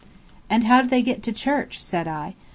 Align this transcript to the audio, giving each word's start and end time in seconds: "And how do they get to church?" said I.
"And 0.49 0.63
how 0.63 0.81
do 0.81 0.87
they 0.87 1.03
get 1.03 1.21
to 1.21 1.31
church?" 1.31 1.79
said 1.79 2.07
I. 2.07 2.33